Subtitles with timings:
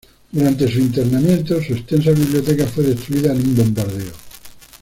[0.31, 4.13] Durante su internamiento, su extensa biblioteca fue destruida en un bombardeo.